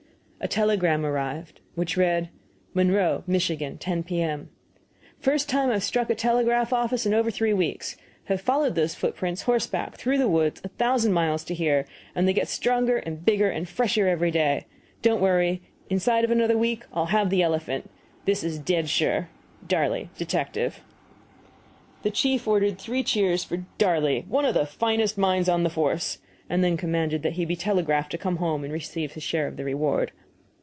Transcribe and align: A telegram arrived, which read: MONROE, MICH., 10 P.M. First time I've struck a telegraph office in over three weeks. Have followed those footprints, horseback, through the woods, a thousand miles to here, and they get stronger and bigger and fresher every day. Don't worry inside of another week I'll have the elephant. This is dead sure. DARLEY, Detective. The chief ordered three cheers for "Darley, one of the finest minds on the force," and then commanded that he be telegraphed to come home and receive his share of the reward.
A 0.43 0.47
telegram 0.47 1.05
arrived, 1.05 1.59
which 1.75 1.95
read: 1.95 2.29
MONROE, 2.73 3.23
MICH., 3.27 3.51
10 3.79 4.01
P.M. 4.01 4.49
First 5.19 5.47
time 5.47 5.69
I've 5.69 5.83
struck 5.83 6.09
a 6.09 6.15
telegraph 6.15 6.73
office 6.73 7.05
in 7.05 7.13
over 7.13 7.29
three 7.29 7.53
weeks. 7.53 7.95
Have 8.23 8.41
followed 8.41 8.73
those 8.73 8.95
footprints, 8.95 9.43
horseback, 9.43 9.97
through 9.97 10.17
the 10.17 10.27
woods, 10.27 10.59
a 10.63 10.69
thousand 10.69 11.13
miles 11.13 11.43
to 11.43 11.53
here, 11.53 11.85
and 12.15 12.27
they 12.27 12.33
get 12.33 12.47
stronger 12.47 12.97
and 12.97 13.23
bigger 13.23 13.51
and 13.51 13.69
fresher 13.69 14.07
every 14.07 14.31
day. 14.31 14.65
Don't 15.03 15.21
worry 15.21 15.61
inside 15.91 16.23
of 16.23 16.31
another 16.31 16.57
week 16.57 16.85
I'll 16.91 17.05
have 17.13 17.29
the 17.29 17.43
elephant. 17.43 17.91
This 18.25 18.43
is 18.43 18.57
dead 18.57 18.89
sure. 18.89 19.29
DARLEY, 19.67 20.09
Detective. 20.17 20.81
The 22.01 22.09
chief 22.09 22.47
ordered 22.47 22.79
three 22.79 23.03
cheers 23.03 23.43
for 23.43 23.57
"Darley, 23.77 24.25
one 24.27 24.45
of 24.45 24.55
the 24.55 24.65
finest 24.65 25.19
minds 25.19 25.47
on 25.47 25.61
the 25.61 25.69
force," 25.69 26.17
and 26.49 26.63
then 26.63 26.77
commanded 26.77 27.21
that 27.21 27.33
he 27.33 27.45
be 27.45 27.55
telegraphed 27.55 28.09
to 28.13 28.17
come 28.17 28.37
home 28.37 28.63
and 28.63 28.73
receive 28.73 29.11
his 29.11 29.21
share 29.21 29.45
of 29.45 29.55
the 29.55 29.63
reward. 29.63 30.11